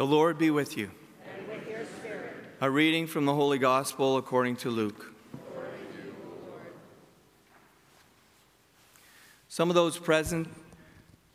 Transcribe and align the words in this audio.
The 0.00 0.06
Lord 0.06 0.38
be 0.38 0.50
with 0.50 0.78
you. 0.78 0.90
and 1.26 1.46
with 1.46 1.68
your 1.68 1.84
spirit. 1.84 2.32
A 2.62 2.70
reading 2.70 3.06
from 3.06 3.26
the 3.26 3.34
Holy 3.34 3.58
Gospel 3.58 4.16
according 4.16 4.56
to 4.56 4.70
Luke. 4.70 5.12
Some 9.48 9.68
of 9.68 9.74
those 9.74 9.98
present 9.98 10.48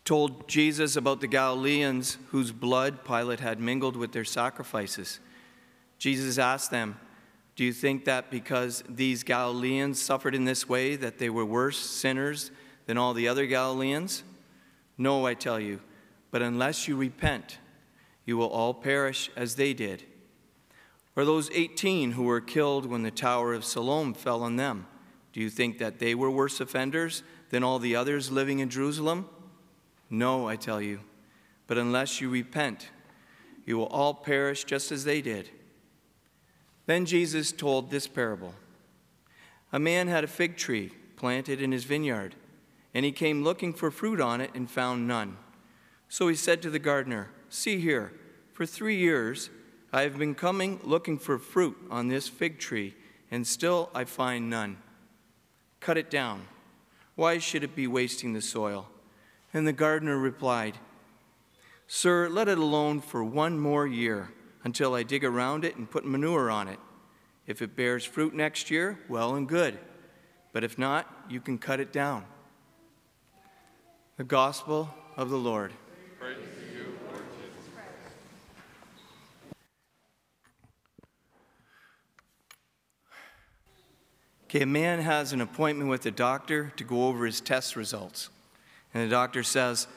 told 0.03 0.47
Jesus 0.47 0.95
about 0.95 1.21
the 1.21 1.27
Galileans 1.27 2.17
whose 2.31 2.51
blood 2.51 3.05
Pilate 3.05 3.39
had 3.39 3.59
mingled 3.59 3.95
with 3.95 4.13
their 4.13 4.25
sacrifices. 4.25 5.19
Jesus 5.99 6.39
asked 6.39 6.71
them, 6.71 6.99
Do 7.55 7.63
you 7.63 7.71
think 7.71 8.05
that 8.05 8.31
because 8.31 8.83
these 8.89 9.21
Galileans 9.21 10.01
suffered 10.01 10.33
in 10.33 10.45
this 10.45 10.67
way, 10.67 10.95
that 10.95 11.19
they 11.19 11.29
were 11.29 11.45
worse 11.45 11.77
sinners 11.77 12.49
than 12.87 12.97
all 12.97 13.13
the 13.13 13.27
other 13.27 13.45
Galileans? 13.45 14.23
No, 14.97 15.27
I 15.27 15.35
tell 15.35 15.59
you, 15.59 15.81
but 16.31 16.41
unless 16.41 16.87
you 16.87 16.95
repent, 16.95 17.59
you 18.25 18.37
will 18.37 18.49
all 18.49 18.73
perish 18.73 19.29
as 19.35 19.55
they 19.55 19.73
did. 19.73 20.03
Or 21.15 21.23
those 21.23 21.49
18 21.51 22.11
who 22.11 22.23
were 22.23 22.41
killed 22.41 22.85
when 22.85 23.03
the 23.03 23.11
Tower 23.11 23.53
of 23.53 23.63
Siloam 23.63 24.13
fell 24.13 24.43
on 24.43 24.57
them, 24.57 24.87
do 25.31 25.39
you 25.39 25.49
think 25.49 25.77
that 25.79 25.99
they 25.99 26.15
were 26.15 26.31
worse 26.31 26.59
offenders 26.59 27.23
than 27.49 27.63
all 27.63 27.79
the 27.79 27.95
others 27.95 28.31
living 28.31 28.59
in 28.59 28.69
Jerusalem? 28.69 29.29
No, 30.09 30.47
I 30.47 30.55
tell 30.55 30.81
you, 30.81 31.01
but 31.67 31.77
unless 31.77 32.21
you 32.21 32.29
repent, 32.29 32.89
you 33.65 33.77
will 33.77 33.87
all 33.87 34.13
perish 34.13 34.63
just 34.63 34.91
as 34.91 35.03
they 35.03 35.21
did. 35.21 35.49
Then 36.85 37.05
Jesus 37.05 37.51
told 37.51 37.89
this 37.89 38.07
parable 38.07 38.53
A 39.73 39.79
man 39.79 40.07
had 40.07 40.23
a 40.23 40.27
fig 40.27 40.55
tree 40.55 40.91
planted 41.15 41.61
in 41.61 41.71
his 41.71 41.83
vineyard, 41.83 42.35
and 42.93 43.03
he 43.03 43.11
came 43.11 43.43
looking 43.43 43.73
for 43.73 43.91
fruit 43.91 44.21
on 44.21 44.41
it 44.41 44.51
and 44.53 44.69
found 44.69 45.07
none. 45.07 45.37
So 46.09 46.27
he 46.27 46.35
said 46.35 46.61
to 46.61 46.69
the 46.69 46.79
gardener, 46.79 47.29
See 47.49 47.79
here, 47.79 48.13
for 48.53 48.65
three 48.65 48.95
years 48.95 49.49
I 49.91 50.01
have 50.01 50.17
been 50.17 50.35
coming 50.35 50.79
looking 50.83 51.17
for 51.17 51.37
fruit 51.37 51.77
on 51.89 52.07
this 52.07 52.27
fig 52.27 52.59
tree, 52.59 52.95
and 53.31 53.45
still 53.45 53.89
I 53.93 54.03
find 54.03 54.49
none. 54.49 54.77
Cut 55.79 55.97
it 55.97 56.09
down. 56.09 56.47
Why 57.15 57.37
should 57.37 57.63
it 57.63 57.75
be 57.75 57.87
wasting 57.87 58.33
the 58.33 58.41
soil? 58.41 58.89
And 59.53 59.65
the 59.65 59.73
gardener 59.73 60.17
replied, 60.17 60.77
Sir, 61.87 62.27
let 62.27 62.47
it 62.47 62.57
alone 62.57 62.99
for 62.99 63.23
one 63.23 63.59
more 63.59 63.87
year 63.87 64.31
until 64.63 64.95
I 64.95 65.03
dig 65.03 65.23
around 65.23 65.63
it 65.63 65.75
and 65.75 65.89
put 65.89 66.05
manure 66.05 66.49
on 66.49 66.67
it. 66.67 66.79
If 67.47 67.61
it 67.61 67.75
bears 67.75 68.03
fruit 68.03 68.33
next 68.33 68.71
year, 68.71 68.99
well 69.07 69.35
and 69.35 69.47
good. 69.47 69.77
But 70.51 70.63
if 70.63 70.77
not, 70.77 71.07
you 71.29 71.39
can 71.39 71.57
cut 71.57 71.79
it 71.79 71.93
down. 71.93 72.25
The 74.17 74.23
Gospel 74.23 74.89
of 75.15 75.29
the 75.29 75.37
Lord. 75.37 75.71
Okay, 84.55 84.61
a 84.61 84.65
man 84.65 85.01
has 85.01 85.33
an 85.33 85.41
appointment 85.41 85.89
with 85.89 86.05
a 86.05 86.11
doctor 86.11 86.71
to 86.77 86.85
go 86.85 87.07
over 87.07 87.25
his 87.25 87.41
test 87.41 87.75
results. 87.75 88.29
And 88.93 89.03
the 89.03 89.09
doctor 89.09 89.43
says, 89.43 89.87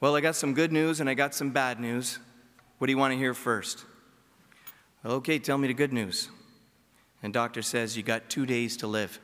Well, 0.00 0.14
I 0.14 0.20
got 0.20 0.36
some 0.36 0.54
good 0.54 0.70
news 0.70 1.00
and 1.00 1.10
I 1.10 1.14
got 1.14 1.34
some 1.34 1.50
bad 1.50 1.80
news. 1.80 2.20
What 2.78 2.86
do 2.86 2.92
you 2.92 2.98
want 2.98 3.12
to 3.12 3.18
hear 3.18 3.34
first? 3.34 3.84
Okay, 5.04 5.40
tell 5.40 5.58
me 5.58 5.66
the 5.66 5.74
good 5.74 5.92
news. 5.92 6.28
And 7.24 7.32
doctor 7.32 7.60
says, 7.60 7.96
You 7.96 8.04
got 8.04 8.28
two 8.28 8.46
days 8.46 8.76
to 8.76 8.86
live. 8.86 9.18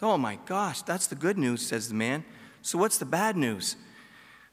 Oh 0.00 0.16
my 0.16 0.38
gosh, 0.46 0.80
that's 0.80 1.06
the 1.06 1.16
good 1.16 1.36
news, 1.36 1.66
says 1.66 1.88
the 1.88 1.94
man. 1.94 2.24
So 2.62 2.78
what's 2.78 2.96
the 2.96 3.04
bad 3.04 3.36
news? 3.36 3.76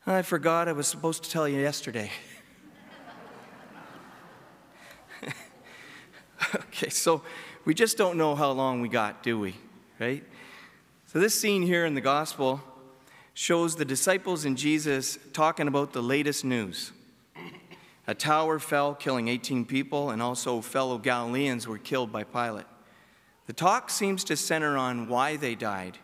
I 0.06 0.24
forgot 0.24 0.68
I 0.68 0.72
was 0.72 0.88
supposed 0.88 1.24
to 1.26 1.30
tell 1.30 1.48
you 1.48 1.60
yesterday. 1.60 2.10
okay, 6.56 6.90
so 6.90 7.22
we 7.66 7.76
just 7.76 7.98
don't 7.98 8.18
know 8.18 8.34
how 8.34 8.50
long 8.52 8.82
we 8.82 8.90
got, 8.90 9.22
do 9.22 9.40
we? 9.40 9.56
Right? 10.00 10.24
So, 11.06 11.20
this 11.20 11.40
scene 11.40 11.62
here 11.62 11.86
in 11.86 11.94
the 11.94 12.02
gospel 12.02 12.62
shows 13.36 13.76
the 13.76 13.86
disciples 13.86 14.44
and 14.44 14.58
Jesus 14.58 15.20
talking 15.34 15.68
about 15.68 15.94
the 15.94 16.02
latest 16.02 16.44
news. 16.44 16.92
A 18.08 18.16
tower 18.16 18.58
fell, 18.58 18.96
killing 18.96 19.28
18 19.28 19.66
people, 19.66 20.10
and 20.10 20.22
also 20.22 20.62
fellow 20.62 20.98
Galileans 20.98 21.68
were 21.68 21.78
killed 21.78 22.12
by 22.12 22.24
Pilate. 22.24 22.66
The 23.46 23.54
talk 23.54 23.92
seems 23.92 24.24
to 24.24 24.36
center 24.36 24.78
on 24.78 25.08
why 25.08 25.36
they 25.36 25.54
died. 25.54 26.00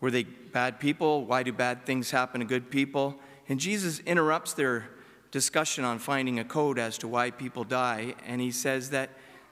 Were 0.00 0.10
they 0.10 0.24
bad 0.24 0.78
people? 0.78 1.24
Why 1.24 1.42
do 1.42 1.52
bad 1.52 1.86
things 1.86 2.10
happen 2.10 2.40
to 2.40 2.46
good 2.46 2.70
people? 2.70 3.18
And 3.48 3.58
Jesus 3.58 4.00
interrupts 4.00 4.52
their 4.52 4.90
discussion 5.30 5.84
on 5.84 5.98
finding 5.98 6.38
a 6.38 6.44
code 6.44 6.78
as 6.78 6.98
to 6.98 7.08
why 7.08 7.30
people 7.30 7.64
die, 7.64 8.14
and 8.26 8.40
he 8.40 8.50
says 8.50 8.90
that 8.90 9.10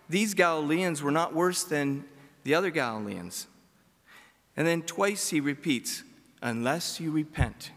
these 0.09 0.35
Galileans 0.35 1.03
were 1.03 1.11
not 1.11 1.35
worse 1.35 1.65
than 1.65 2.05
the 2.45 2.55
other 2.55 2.71
Galileans. 2.71 3.47
And 4.57 4.67
then 4.67 4.83
twice 4.83 5.31
he 5.31 5.41
repeats, 5.41 6.05
Unless 6.43 7.01
you 7.01 7.11
repent, 7.11 7.71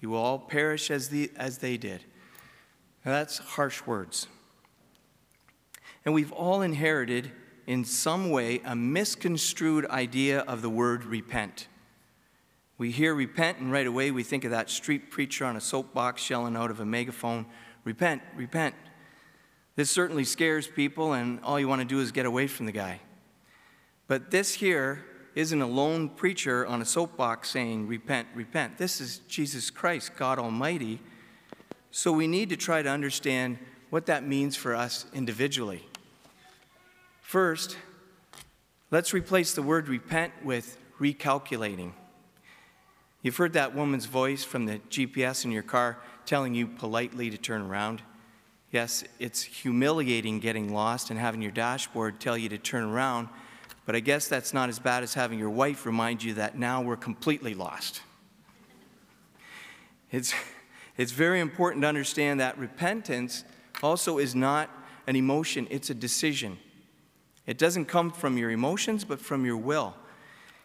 you 0.00 0.10
will 0.10 0.18
all 0.18 0.38
perish 0.38 0.90
as, 0.90 1.10
the, 1.10 1.30
as 1.36 1.58
they 1.58 1.76
did. 1.76 2.04
Now 3.04 3.12
that's 3.12 3.38
harsh 3.38 3.86
words. 3.86 4.28
And 6.04 6.14
we've 6.14 6.32
all 6.32 6.62
inherited, 6.62 7.32
in 7.66 7.84
some 7.84 8.30
way, 8.30 8.60
a 8.64 8.74
misconstrued 8.74 9.86
idea 9.86 10.40
of 10.40 10.62
the 10.62 10.70
word 10.70 11.04
repent. 11.04 11.68
We 12.76 12.90
hear 12.90 13.14
repent, 13.14 13.58
and 13.58 13.70
right 13.70 13.86
away 13.86 14.10
we 14.10 14.22
think 14.22 14.44
of 14.44 14.50
that 14.50 14.68
street 14.68 15.10
preacher 15.10 15.44
on 15.44 15.56
a 15.56 15.60
soapbox 15.60 16.28
yelling 16.28 16.56
out 16.56 16.70
of 16.70 16.80
a 16.80 16.84
megaphone, 16.84 17.46
Repent, 17.84 18.22
repent. 18.34 18.74
This 19.76 19.90
certainly 19.90 20.24
scares 20.24 20.66
people, 20.66 21.12
and 21.12 21.38
all 21.42 21.60
you 21.60 21.68
want 21.68 21.82
to 21.82 21.86
do 21.86 22.00
is 22.00 22.12
get 22.12 22.24
away 22.24 22.46
from 22.46 22.66
the 22.66 22.72
guy. 22.72 23.00
But 24.08 24.30
this 24.30 24.54
here 24.54 25.04
isn't 25.34 25.60
a 25.60 25.66
lone 25.66 26.08
preacher 26.08 26.66
on 26.66 26.80
a 26.80 26.84
soapbox 26.84 27.50
saying, 27.50 27.86
Repent, 27.86 28.28
repent. 28.34 28.78
This 28.78 29.00
is 29.00 29.18
Jesus 29.28 29.70
Christ, 29.70 30.16
God 30.16 30.38
Almighty. 30.38 31.00
So 31.90 32.10
we 32.10 32.26
need 32.26 32.48
to 32.50 32.56
try 32.56 32.82
to 32.82 32.88
understand 32.88 33.58
what 33.90 34.06
that 34.06 34.26
means 34.26 34.56
for 34.56 34.74
us 34.74 35.06
individually. 35.12 35.86
First, 37.20 37.76
let's 38.90 39.12
replace 39.12 39.54
the 39.54 39.62
word 39.62 39.88
repent 39.88 40.32
with 40.42 40.78
recalculating. 40.98 41.92
You've 43.24 43.38
heard 43.38 43.54
that 43.54 43.74
woman's 43.74 44.04
voice 44.04 44.44
from 44.44 44.66
the 44.66 44.80
GPS 44.90 45.46
in 45.46 45.50
your 45.50 45.62
car 45.62 45.96
telling 46.26 46.54
you 46.54 46.66
politely 46.66 47.30
to 47.30 47.38
turn 47.38 47.62
around. 47.62 48.02
Yes, 48.70 49.02
it's 49.18 49.42
humiliating 49.42 50.40
getting 50.40 50.74
lost 50.74 51.08
and 51.08 51.18
having 51.18 51.40
your 51.40 51.50
dashboard 51.50 52.20
tell 52.20 52.36
you 52.36 52.50
to 52.50 52.58
turn 52.58 52.84
around, 52.84 53.30
but 53.86 53.96
I 53.96 54.00
guess 54.00 54.28
that's 54.28 54.52
not 54.52 54.68
as 54.68 54.78
bad 54.78 55.02
as 55.02 55.14
having 55.14 55.38
your 55.38 55.48
wife 55.48 55.86
remind 55.86 56.22
you 56.22 56.34
that 56.34 56.58
now 56.58 56.82
we're 56.82 56.98
completely 56.98 57.54
lost. 57.54 58.02
It's, 60.10 60.34
it's 60.98 61.12
very 61.12 61.40
important 61.40 61.80
to 61.80 61.88
understand 61.88 62.40
that 62.40 62.58
repentance 62.58 63.44
also 63.82 64.18
is 64.18 64.34
not 64.34 64.68
an 65.06 65.16
emotion, 65.16 65.66
it's 65.70 65.88
a 65.88 65.94
decision. 65.94 66.58
It 67.46 67.56
doesn't 67.56 67.86
come 67.86 68.10
from 68.10 68.36
your 68.36 68.50
emotions, 68.50 69.02
but 69.02 69.18
from 69.18 69.46
your 69.46 69.56
will. 69.56 69.94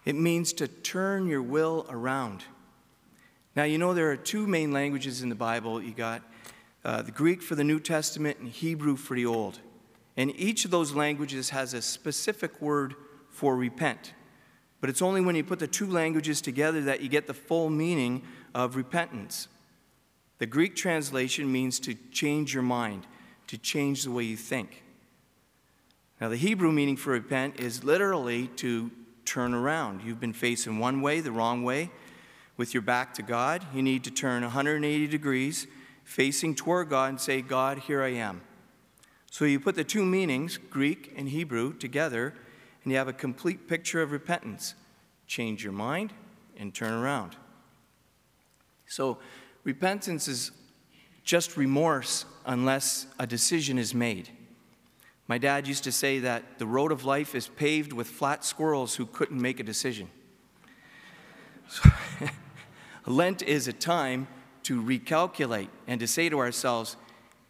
It 0.09 0.15
means 0.15 0.53
to 0.53 0.67
turn 0.67 1.27
your 1.27 1.43
will 1.43 1.85
around. 1.87 2.43
Now, 3.55 3.65
you 3.65 3.77
know 3.77 3.93
there 3.93 4.09
are 4.09 4.17
two 4.17 4.47
main 4.47 4.71
languages 4.71 5.21
in 5.21 5.29
the 5.29 5.35
Bible. 5.35 5.79
You 5.79 5.91
got 5.91 6.23
uh, 6.83 7.03
the 7.03 7.11
Greek 7.11 7.43
for 7.43 7.53
the 7.53 7.63
New 7.63 7.79
Testament 7.79 8.39
and 8.39 8.49
Hebrew 8.49 8.95
for 8.95 9.13
the 9.15 9.27
Old. 9.27 9.59
And 10.17 10.33
each 10.35 10.65
of 10.65 10.71
those 10.71 10.93
languages 10.93 11.51
has 11.51 11.75
a 11.75 11.81
specific 11.83 12.59
word 12.59 12.95
for 13.29 13.55
repent. 13.55 14.15
But 14.81 14.89
it's 14.89 15.03
only 15.03 15.21
when 15.21 15.35
you 15.35 15.43
put 15.43 15.59
the 15.59 15.67
two 15.67 15.85
languages 15.85 16.41
together 16.41 16.81
that 16.85 17.01
you 17.01 17.07
get 17.07 17.27
the 17.27 17.35
full 17.35 17.69
meaning 17.69 18.23
of 18.55 18.75
repentance. 18.75 19.47
The 20.39 20.47
Greek 20.47 20.75
translation 20.75 21.51
means 21.51 21.79
to 21.81 21.93
change 22.11 22.51
your 22.51 22.63
mind, 22.63 23.05
to 23.45 23.59
change 23.59 24.05
the 24.05 24.11
way 24.11 24.23
you 24.23 24.37
think. 24.37 24.81
Now, 26.19 26.29
the 26.29 26.35
Hebrew 26.35 26.71
meaning 26.71 26.97
for 26.97 27.11
repent 27.11 27.59
is 27.59 27.83
literally 27.83 28.47
to 28.55 28.89
turn 29.29 29.53
around. 29.53 30.01
You've 30.03 30.19
been 30.19 30.33
facing 30.33 30.79
one 30.79 31.01
way, 31.01 31.21
the 31.21 31.31
wrong 31.31 31.63
way, 31.63 31.91
with 32.57 32.73
your 32.73 32.81
back 32.81 33.13
to 33.13 33.21
God. 33.21 33.63
You 33.73 33.83
need 33.83 34.03
to 34.05 34.11
turn 34.11 34.41
180 34.41 35.07
degrees, 35.07 35.67
facing 36.03 36.55
toward 36.55 36.89
God, 36.89 37.09
and 37.09 37.21
say, 37.21 37.41
God, 37.41 37.77
here 37.77 38.01
I 38.01 38.13
am. 38.13 38.41
So 39.29 39.45
you 39.45 39.59
put 39.59 39.75
the 39.75 39.83
two 39.83 40.03
meanings, 40.03 40.57
Greek 40.57 41.13
and 41.15 41.29
Hebrew, 41.29 41.73
together, 41.73 42.33
and 42.83 42.91
you 42.91 42.97
have 42.97 43.07
a 43.07 43.13
complete 43.13 43.67
picture 43.67 44.01
of 44.01 44.11
repentance. 44.11 44.73
Change 45.27 45.63
your 45.63 45.73
mind 45.73 46.11
and 46.57 46.73
turn 46.73 46.93
around. 46.93 47.35
So, 48.87 49.19
repentance 49.63 50.27
is 50.27 50.51
just 51.23 51.55
remorse 51.55 52.25
unless 52.47 53.05
a 53.19 53.27
decision 53.27 53.77
is 53.77 53.93
made. 53.93 54.31
My 55.29 55.37
dad 55.37 55.67
used 55.67 55.83
to 55.83 55.91
say 55.91 56.17
that 56.19 56.57
the 56.57 56.65
road 56.65 56.91
of 56.91 57.05
life 57.05 57.35
is 57.35 57.47
paved 57.47 57.93
with 57.93 58.07
flat 58.07 58.43
squirrels 58.43 58.95
who 58.95 59.05
couldn't 59.05 59.39
make 59.39 59.59
a 59.59 59.63
decision. 59.63 60.09
So 61.67 61.87
Lent 63.05 63.43
is 63.43 63.67
a 63.67 63.73
time 63.73 64.27
to 64.63 64.81
recalculate 64.81 65.67
and 65.85 65.99
to 65.99 66.07
say 66.07 66.29
to 66.29 66.39
ourselves, 66.39 66.97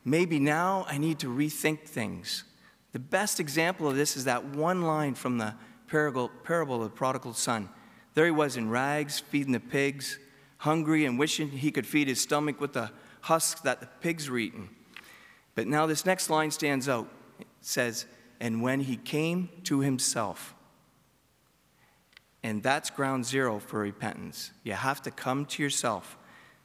maybe 0.03 0.39
now 0.39 0.85
I 0.89 0.97
need 0.97 1.19
to 1.19 1.27
rethink 1.27 1.83
things. 1.83 2.43
The 2.91 2.99
best 2.99 3.39
example 3.39 3.87
of 3.87 3.95
this 3.95 4.17
is 4.17 4.25
that 4.25 4.43
one 4.43 4.81
line 4.81 5.15
from 5.15 5.37
the 5.37 5.55
parable, 5.87 6.29
parable 6.43 6.83
of 6.83 6.83
the 6.83 6.89
prodigal 6.89 7.33
son. 7.33 7.69
There 8.13 8.25
he 8.25 8.31
was 8.31 8.57
in 8.57 8.69
rags, 8.69 9.21
feeding 9.21 9.53
the 9.53 9.59
pigs, 9.61 10.19
hungry 10.57 11.05
and 11.05 11.17
wishing 11.17 11.49
he 11.49 11.71
could 11.71 11.87
feed 11.87 12.09
his 12.09 12.19
stomach 12.19 12.59
with 12.59 12.73
the 12.73 12.91
husks 13.21 13.61
that 13.61 13.79
the 13.79 13.87
pigs 14.01 14.29
were 14.29 14.37
eating. 14.37 14.69
But 15.55 15.67
now 15.67 15.85
this 15.85 16.05
next 16.05 16.29
line 16.29 16.51
stands 16.51 16.89
out. 16.89 17.09
Says, 17.61 18.05
And 18.39 18.61
when 18.61 18.81
he 18.81 18.95
came 18.95 19.49
to 19.63 19.79
himself, 19.79 20.55
and 22.43 22.63
that's 22.63 22.89
ground 22.89 23.25
zero 23.25 23.59
for 23.59 23.79
repentance. 23.79 24.51
You 24.63 24.73
have 24.73 25.01
to 25.03 25.11
come 25.11 25.45
to 25.47 25.63
yourself. 25.63 26.17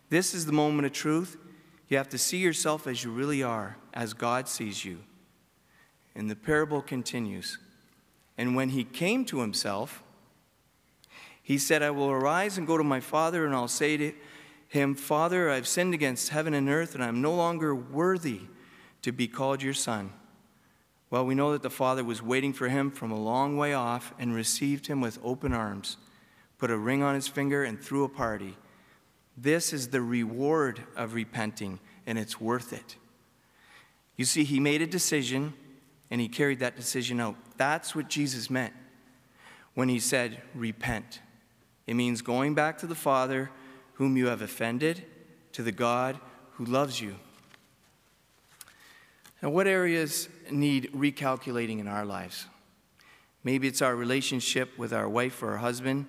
This 0.08 0.34
is 0.34 0.46
the 0.46 0.52
moment 0.52 0.86
of 0.86 0.92
truth. 0.92 1.36
You 1.88 1.96
have 1.96 2.08
to 2.10 2.18
see 2.18 2.38
yourself 2.38 2.86
as 2.86 3.02
you 3.02 3.10
really 3.10 3.42
are, 3.42 3.76
as 3.92 4.14
God 4.14 4.48
sees 4.48 4.84
you. 4.84 5.00
And 6.14 6.30
the 6.30 6.36
parable 6.36 6.80
continues. 6.80 7.58
And 8.38 8.54
when 8.54 8.70
he 8.70 8.84
came 8.84 9.24
to 9.26 9.40
himself, 9.40 10.02
he 11.42 11.58
said, 11.58 11.82
I 11.82 11.90
will 11.90 12.10
arise 12.10 12.56
and 12.56 12.66
go 12.66 12.78
to 12.78 12.84
my 12.84 13.00
father, 13.00 13.44
and 13.44 13.54
I'll 13.54 13.68
say 13.68 13.96
to 13.96 14.12
him, 14.68 14.94
Father, 14.94 15.50
I've 15.50 15.68
sinned 15.68 15.92
against 15.92 16.30
heaven 16.30 16.54
and 16.54 16.68
earth, 16.68 16.94
and 16.94 17.04
I'm 17.04 17.20
no 17.20 17.34
longer 17.34 17.74
worthy 17.74 18.42
to 19.02 19.12
be 19.12 19.28
called 19.28 19.62
your 19.62 19.74
son. 19.74 20.12
Well, 21.14 21.26
we 21.26 21.36
know 21.36 21.52
that 21.52 21.62
the 21.62 21.70
father 21.70 22.02
was 22.02 22.20
waiting 22.20 22.52
for 22.52 22.68
him 22.68 22.90
from 22.90 23.12
a 23.12 23.20
long 23.22 23.56
way 23.56 23.72
off 23.72 24.12
and 24.18 24.34
received 24.34 24.88
him 24.88 25.00
with 25.00 25.20
open 25.22 25.52
arms, 25.52 25.96
put 26.58 26.72
a 26.72 26.76
ring 26.76 27.04
on 27.04 27.14
his 27.14 27.28
finger, 27.28 27.62
and 27.62 27.80
threw 27.80 28.02
a 28.02 28.08
party. 28.08 28.56
This 29.36 29.72
is 29.72 29.86
the 29.86 30.00
reward 30.00 30.82
of 30.96 31.14
repenting, 31.14 31.78
and 32.04 32.18
it's 32.18 32.40
worth 32.40 32.72
it. 32.72 32.96
You 34.16 34.24
see, 34.24 34.42
he 34.42 34.58
made 34.58 34.82
a 34.82 34.88
decision 34.88 35.54
and 36.10 36.20
he 36.20 36.26
carried 36.26 36.58
that 36.58 36.74
decision 36.74 37.20
out. 37.20 37.36
That's 37.58 37.94
what 37.94 38.08
Jesus 38.08 38.50
meant 38.50 38.72
when 39.74 39.88
he 39.88 40.00
said, 40.00 40.42
Repent. 40.52 41.20
It 41.86 41.94
means 41.94 42.22
going 42.22 42.56
back 42.56 42.76
to 42.78 42.88
the 42.88 42.96
Father 42.96 43.52
whom 43.92 44.16
you 44.16 44.26
have 44.26 44.42
offended, 44.42 45.04
to 45.52 45.62
the 45.62 45.70
God 45.70 46.18
who 46.54 46.64
loves 46.64 47.00
you. 47.00 47.14
Now, 49.44 49.50
what 49.50 49.66
areas 49.66 50.30
need 50.50 50.90
recalculating 50.94 51.78
in 51.78 51.86
our 51.86 52.06
lives? 52.06 52.46
Maybe 53.42 53.68
it's 53.68 53.82
our 53.82 53.94
relationship 53.94 54.78
with 54.78 54.94
our 54.94 55.06
wife 55.06 55.42
or 55.42 55.50
our 55.50 55.58
husband. 55.58 56.06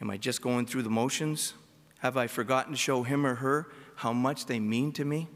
Am 0.00 0.08
I 0.08 0.18
just 0.18 0.40
going 0.40 0.66
through 0.66 0.84
the 0.84 0.88
motions? 0.88 1.54
Have 1.98 2.16
I 2.16 2.28
forgotten 2.28 2.74
to 2.74 2.78
show 2.78 3.02
him 3.02 3.26
or 3.26 3.34
her 3.34 3.72
how 3.96 4.12
much 4.12 4.46
they 4.46 4.60
mean 4.60 4.92
to 4.92 5.04
me? 5.04 5.26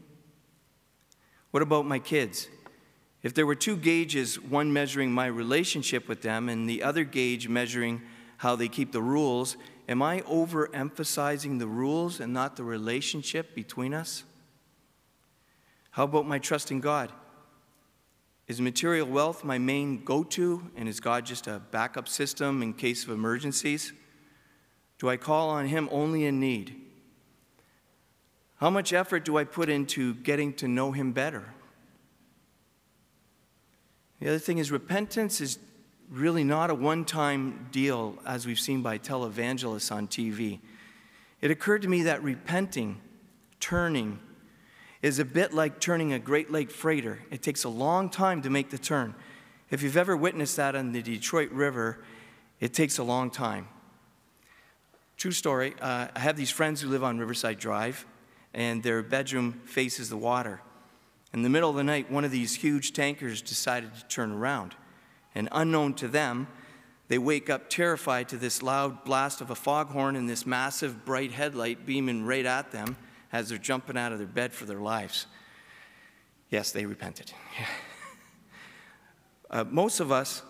What 1.51 1.61
about 1.61 1.85
my 1.85 1.99
kids? 1.99 2.47
If 3.21 3.33
there 3.33 3.45
were 3.45 3.53
two 3.53 3.75
gauges, 3.75 4.39
one 4.39 4.71
measuring 4.71 5.11
my 5.11 5.25
relationship 5.25 6.07
with 6.07 6.21
them 6.21 6.47
and 6.47 6.69
the 6.69 6.81
other 6.81 7.03
gauge 7.03 7.49
measuring 7.49 8.01
how 8.37 8.55
they 8.55 8.69
keep 8.69 8.93
the 8.93 9.01
rules, 9.01 9.57
am 9.89 10.01
I 10.01 10.21
overemphasizing 10.21 11.59
the 11.59 11.67
rules 11.67 12.21
and 12.21 12.31
not 12.31 12.55
the 12.55 12.63
relationship 12.63 13.53
between 13.55 13.93
us? 13.93 14.23
How 15.91 16.03
about 16.03 16.27
my 16.27 16.39
trust 16.39 16.71
in 16.71 16.79
God? 16.79 17.11
Is 18.47 18.59
material 18.59 19.07
wealth 19.07 19.43
my 19.43 19.57
main 19.57 20.03
go 20.03 20.23
to, 20.23 20.71
and 20.75 20.89
is 20.89 20.99
God 20.99 21.25
just 21.25 21.47
a 21.47 21.61
backup 21.71 22.07
system 22.07 22.63
in 22.63 22.73
case 22.73 23.03
of 23.03 23.11
emergencies? 23.11 23.93
Do 24.97 25.07
I 25.09 25.17
call 25.17 25.49
on 25.49 25.67
Him 25.67 25.87
only 25.91 26.25
in 26.25 26.39
need? 26.39 26.75
How 28.57 28.69
much 28.69 28.91
effort 28.91 29.23
do 29.23 29.37
I 29.37 29.43
put 29.43 29.69
into 29.69 30.15
getting 30.15 30.53
to 30.55 30.67
know 30.67 30.91
Him 30.91 31.11
better? 31.11 31.53
The 34.19 34.29
other 34.29 34.39
thing 34.39 34.57
is, 34.57 34.71
repentance 34.71 35.39
is 35.39 35.59
really 36.09 36.43
not 36.43 36.69
a 36.69 36.75
one 36.75 37.05
time 37.05 37.67
deal 37.71 38.17
as 38.25 38.45
we've 38.45 38.59
seen 38.59 38.81
by 38.81 38.97
televangelists 38.97 39.91
on 39.91 40.07
TV. 40.07 40.59
It 41.39 41.51
occurred 41.51 41.83
to 41.83 41.87
me 41.87 42.03
that 42.03 42.21
repenting, 42.23 42.99
turning, 43.59 44.19
is 45.01 45.19
a 45.19 45.25
bit 45.25 45.53
like 45.53 45.79
turning 45.79 46.13
a 46.13 46.19
Great 46.19 46.51
Lake 46.51 46.71
freighter. 46.71 47.19
It 47.31 47.41
takes 47.41 47.63
a 47.63 47.69
long 47.69 48.09
time 48.09 48.41
to 48.41 48.49
make 48.49 48.69
the 48.69 48.77
turn. 48.77 49.15
If 49.69 49.81
you've 49.81 49.97
ever 49.97 50.17
witnessed 50.17 50.57
that 50.57 50.75
on 50.75 50.91
the 50.91 51.01
Detroit 51.01 51.51
River, 51.51 52.03
it 52.59 52.73
takes 52.73 52.97
a 52.97 53.03
long 53.03 53.29
time. 53.29 53.67
True 55.15 55.31
story. 55.31 55.73
Uh, 55.79 56.07
I 56.13 56.19
have 56.19 56.35
these 56.35 56.49
friends 56.49 56.81
who 56.81 56.89
live 56.89 57.03
on 57.03 57.17
Riverside 57.17 57.59
Drive, 57.59 58.05
and 58.53 58.83
their 58.83 59.01
bedroom 59.01 59.61
faces 59.65 60.09
the 60.09 60.17
water. 60.17 60.61
In 61.33 61.43
the 61.43 61.49
middle 61.49 61.69
of 61.69 61.75
the 61.75 61.83
night, 61.83 62.11
one 62.11 62.25
of 62.25 62.31
these 62.31 62.55
huge 62.55 62.93
tankers 62.93 63.41
decided 63.41 63.93
to 63.95 64.07
turn 64.07 64.31
around. 64.31 64.75
And 65.35 65.47
unknown 65.51 65.93
to 65.95 66.07
them, 66.07 66.47
they 67.07 67.19
wake 67.19 67.49
up 67.49 67.69
terrified 67.69 68.27
to 68.29 68.37
this 68.37 68.61
loud 68.61 69.03
blast 69.05 69.39
of 69.39 69.49
a 69.49 69.55
foghorn 69.55 70.15
and 70.15 70.27
this 70.27 70.45
massive 70.45 71.05
bright 71.05 71.31
headlight 71.31 71.85
beaming 71.85 72.25
right 72.25 72.45
at 72.45 72.71
them 72.71 72.97
as 73.31 73.49
they're 73.49 73.57
jumping 73.57 73.97
out 73.97 74.11
of 74.11 74.17
their 74.17 74.27
bed 74.27 74.53
for 74.53 74.65
their 74.65 74.79
lives. 74.79 75.27
Yes, 76.49 76.71
they 76.71 76.85
repented. 76.85 77.31
uh, 79.49 79.63
most 79.65 79.99
of 79.99 80.11
us 80.11 80.41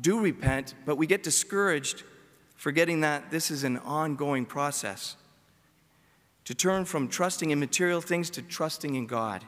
do 0.00 0.20
repent, 0.20 0.74
but 0.86 0.96
we 0.96 1.06
get 1.06 1.22
discouraged 1.22 2.02
forgetting 2.56 3.00
that 3.00 3.30
this 3.30 3.50
is 3.50 3.64
an 3.64 3.78
ongoing 3.78 4.46
process. 4.46 5.16
To 6.46 6.54
turn 6.54 6.84
from 6.84 7.08
trusting 7.08 7.50
in 7.50 7.60
material 7.60 8.00
things 8.00 8.30
to 8.30 8.42
trusting 8.42 8.94
in 8.94 9.06
God. 9.06 9.44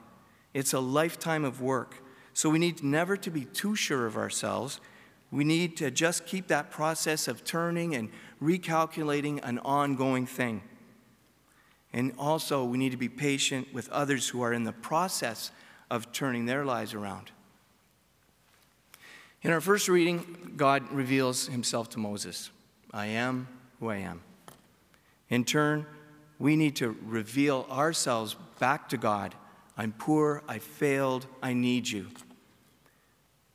It's 0.54 0.72
a 0.72 0.80
lifetime 0.80 1.44
of 1.44 1.60
work. 1.60 2.02
So 2.32 2.50
we 2.50 2.58
need 2.58 2.82
never 2.82 3.16
to 3.18 3.30
be 3.30 3.44
too 3.44 3.76
sure 3.76 4.06
of 4.06 4.16
ourselves. 4.16 4.80
We 5.30 5.44
need 5.44 5.76
to 5.78 5.90
just 5.90 6.26
keep 6.26 6.48
that 6.48 6.70
process 6.70 7.28
of 7.28 7.44
turning 7.44 7.94
and 7.94 8.10
recalculating 8.42 9.40
an 9.42 9.58
ongoing 9.60 10.26
thing. 10.26 10.62
And 11.92 12.12
also, 12.18 12.64
we 12.64 12.78
need 12.78 12.90
to 12.90 12.96
be 12.96 13.08
patient 13.08 13.72
with 13.72 13.88
others 13.90 14.28
who 14.28 14.42
are 14.42 14.52
in 14.52 14.64
the 14.64 14.72
process 14.72 15.50
of 15.90 16.12
turning 16.12 16.46
their 16.46 16.64
lives 16.64 16.94
around. 16.94 17.30
In 19.42 19.50
our 19.52 19.60
first 19.60 19.88
reading, 19.88 20.52
God 20.56 20.90
reveals 20.90 21.46
himself 21.46 21.88
to 21.90 21.98
Moses 21.98 22.50
I 22.92 23.06
am 23.06 23.48
who 23.78 23.90
I 23.90 23.96
am. 23.98 24.22
In 25.28 25.44
turn, 25.44 25.86
we 26.38 26.56
need 26.56 26.76
to 26.76 26.96
reveal 27.04 27.66
ourselves 27.70 28.36
back 28.58 28.88
to 28.90 28.96
God. 28.96 29.34
I'm 29.76 29.92
poor, 29.92 30.42
I 30.48 30.58
failed, 30.58 31.26
I 31.42 31.52
need 31.52 31.88
you. 31.88 32.08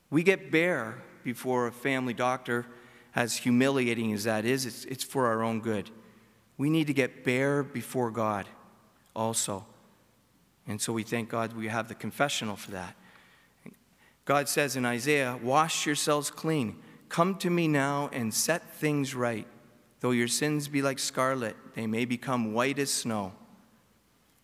We 0.10 0.24
get 0.24 0.52
bare 0.52 1.02
before 1.24 1.68
a 1.68 1.72
family 1.72 2.14
doctor, 2.14 2.66
as 3.16 3.38
humiliating 3.38 4.14
as 4.14 4.24
that 4.24 4.46
is, 4.46 4.66
it's, 4.66 4.86
it's 4.86 5.04
for 5.04 5.28
our 5.28 5.44
own 5.44 5.60
good 5.60 5.90
we 6.62 6.70
need 6.70 6.86
to 6.86 6.94
get 6.94 7.24
bare 7.24 7.64
before 7.64 8.12
God 8.12 8.48
also. 9.16 9.66
And 10.68 10.80
so 10.80 10.94
we 10.94 11.02
thank 11.02 11.28
God 11.28 11.54
we 11.54 11.68
have 11.68 11.88
the 11.88 11.96
confessional 11.96 12.56
for 12.56 12.70
that. 12.70 12.96
God 14.26 14.48
says 14.48 14.76
in 14.76 14.86
Isaiah, 14.86 15.40
Wash 15.42 15.88
yourselves 15.88 16.30
clean. 16.30 16.76
Come 17.10 17.34
to 17.40 17.50
me 17.50 17.68
now 17.68 18.12
and 18.14 18.32
set 18.32 18.76
things 18.76 19.16
right. 19.16 19.48
Though 20.02 20.12
your 20.12 20.28
sins 20.28 20.68
be 20.68 20.84
like 20.84 21.00
scarlet, 21.00 21.56
they 21.74 21.88
may 21.88 22.06
become 22.06 22.54
white 22.54 22.78
as 22.78 22.92
snow. 22.92 23.34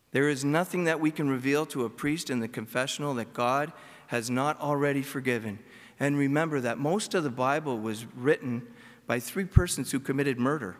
There 0.10 0.28
is 0.28 0.44
nothing 0.44 0.86
that 0.86 1.00
we 1.00 1.12
can 1.12 1.30
reveal 1.30 1.68
to 1.68 1.86
a 1.86 1.90
priest 1.90 2.32
in 2.32 2.40
the 2.40 2.48
confessional 2.48 3.14
that 3.14 3.36
God 3.36 3.72
has 4.08 4.28
not 4.28 4.60
already 4.60 5.04
forgiven. 5.04 5.60
And 6.00 6.18
remember 6.18 6.62
that 6.62 6.80
most 6.80 7.14
of 7.14 7.24
the 7.24 7.30
Bible 7.30 7.78
was 7.78 8.08
written 8.16 8.66
by 9.06 9.20
three 9.20 9.46
persons 9.46 9.92
who 9.92 10.00
committed 10.00 10.40
murder. 10.40 10.78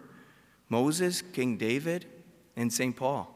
Moses, 0.70 1.22
King 1.22 1.58
David, 1.58 2.06
and 2.56 2.72
St. 2.72 2.96
Paul. 2.96 3.34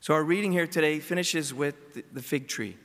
So 0.00 0.14
our 0.14 0.24
reading 0.24 0.52
here 0.52 0.66
today 0.66 0.98
finishes 0.98 1.54
with 1.54 2.02
the 2.12 2.22
fig 2.22 2.48
tree. 2.48 2.76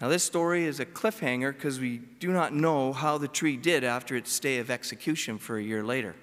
Now, 0.00 0.08
this 0.08 0.22
story 0.22 0.64
is 0.64 0.78
a 0.78 0.86
cliffhanger 0.86 1.52
because 1.52 1.80
we 1.80 1.98
do 1.98 2.32
not 2.32 2.54
know 2.54 2.92
how 2.92 3.16
the 3.16 3.28
tree 3.28 3.56
did 3.56 3.82
after 3.82 4.14
its 4.14 4.30
stay 4.30 4.58
of 4.58 4.70
execution 4.70 5.38
for 5.38 5.56
a 5.56 5.62
year 5.62 5.82
later. 5.82 6.14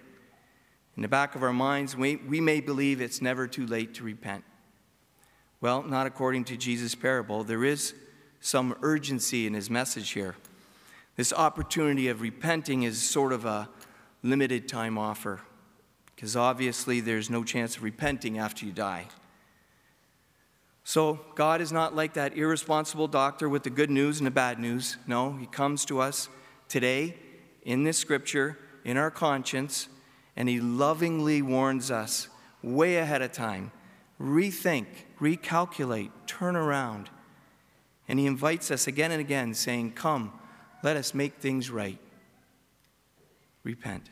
In 0.96 1.02
the 1.02 1.08
back 1.08 1.34
of 1.34 1.42
our 1.42 1.54
minds, 1.54 1.98
we, 1.98 2.18
we 2.18 2.40
may 2.40 2.62
believe 2.62 3.02
it's 3.02 3.22
never 3.22 3.48
too 3.48 3.66
late 3.66 3.96
to 3.96 4.04
repent. 4.04 4.44
Well, 5.60 5.82
not 5.82 6.06
according 6.06 6.46
to 6.46 6.58
Jesus' 6.58 6.94
parable. 6.94 7.44
There 7.44 7.64
is 7.64 7.96
some 8.42 8.76
urgency 8.82 9.48
in 9.48 9.54
his 9.56 9.70
message 9.70 10.12
here. 10.12 10.36
This 11.16 11.34
opportunity 11.34 12.10
of 12.10 12.22
repenting 12.22 12.84
is 12.84 13.02
sort 13.02 13.34
of 13.34 13.46
a, 13.46 13.70
limited 14.24 14.68
time 14.68 14.98
offer 14.98 15.42
because 16.16 16.36
obviously 16.36 17.02
there's 17.02 17.30
no 17.30 17.44
chance 17.44 17.78
of 17.78 17.84
repenting 17.84 18.38
after 18.38 18.66
you 18.66 18.72
die. 18.72 19.08
So, 20.86 21.22
God 21.36 21.62
is 21.62 21.72
not 21.72 21.96
like 21.96 22.14
that 22.14 22.38
irresponsible 22.38 23.08
doctor 23.08 23.48
with 23.48 23.64
the 23.64 23.70
good 23.70 23.90
news 23.90 24.20
and 24.20 24.28
the 24.28 24.32
bad 24.32 24.60
news. 24.60 24.98
No, 25.08 25.34
He 25.34 25.46
comes 25.46 25.86
to 25.86 26.02
us 26.02 26.28
today 26.68 27.16
in 27.64 27.84
this 27.84 27.98
scripture, 27.98 28.58
in 28.84 28.98
our 28.98 29.10
conscience, 29.10 29.88
and 30.36 30.50
He 30.50 30.60
lovingly 30.60 31.42
warns 31.42 31.90
us 31.90 32.28
way 32.62 32.98
ahead 32.98 33.22
of 33.22 33.32
time 33.32 33.72
rethink, 34.20 34.86
recalculate, 35.20 36.12
turn 36.28 36.56
around. 36.56 37.10
And 38.08 38.20
he 38.20 38.26
invites 38.26 38.72
us 38.72 38.88
again 38.88 39.12
and 39.12 39.22
again, 39.22 39.54
saying, 39.54 39.94
Come, 39.94 40.34
let 40.84 40.98
us 40.98 41.14
make 41.14 41.36
things 41.36 41.70
right. 41.70 41.98
Repent. 43.64 44.10